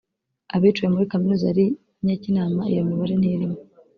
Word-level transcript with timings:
abiciwe 0.55 0.87
muri 0.89 1.09
Kaminuza 1.11 1.43
yari 1.49 1.65
I 1.69 1.73
Nyakinama 2.05 2.61
iyo 2.71 2.81
mibare 2.87 3.13
ntirimo 3.17 3.57